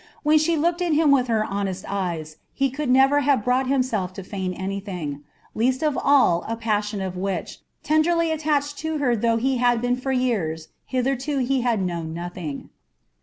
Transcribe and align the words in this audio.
When 0.23 0.39
she 0.39 0.57
looked 0.57 0.81
at 0.81 0.93
him 0.93 1.11
with 1.11 1.27
her 1.27 1.45
honest 1.45 1.85
eyes, 1.87 2.37
he 2.55 2.71
could 2.71 2.89
never 2.89 3.19
have 3.19 3.43
brought 3.45 3.67
himself 3.67 4.13
to 4.13 4.23
feign 4.23 4.51
anything, 4.51 5.21
least 5.53 5.83
of 5.83 5.95
all 5.95 6.43
a 6.47 6.55
passion 6.55 7.01
of 7.01 7.15
which, 7.15 7.59
tenderly 7.83 8.31
attached 8.31 8.79
to 8.79 8.97
her 8.97 9.15
though 9.15 9.37
he 9.37 9.57
had 9.57 9.79
been 9.79 9.95
for 9.95 10.11
years, 10.11 10.69
hitherto 10.87 11.37
he 11.37 11.61
had 11.61 11.83
known 11.83 12.15
nothing. 12.15 12.69